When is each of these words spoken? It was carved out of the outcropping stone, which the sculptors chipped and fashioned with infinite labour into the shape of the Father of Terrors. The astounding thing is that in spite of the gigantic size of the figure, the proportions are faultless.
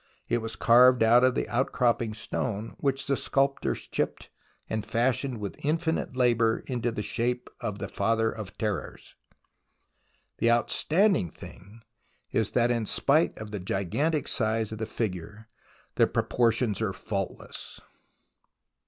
It 0.27 0.39
was 0.39 0.55
carved 0.55 1.03
out 1.03 1.23
of 1.23 1.35
the 1.35 1.47
outcropping 1.47 2.15
stone, 2.15 2.73
which 2.79 3.05
the 3.05 3.15
sculptors 3.15 3.85
chipped 3.85 4.31
and 4.67 4.83
fashioned 4.83 5.39
with 5.39 5.63
infinite 5.63 6.15
labour 6.15 6.63
into 6.65 6.91
the 6.91 7.03
shape 7.03 7.51
of 7.59 7.77
the 7.77 7.87
Father 7.87 8.31
of 8.31 8.57
Terrors. 8.57 9.13
The 10.39 10.47
astounding 10.47 11.29
thing 11.29 11.83
is 12.31 12.53
that 12.53 12.71
in 12.71 12.87
spite 12.87 13.37
of 13.37 13.51
the 13.51 13.59
gigantic 13.59 14.27
size 14.27 14.71
of 14.71 14.79
the 14.79 14.87
figure, 14.87 15.47
the 15.93 16.07
proportions 16.07 16.81
are 16.81 16.93
faultless. 16.93 17.79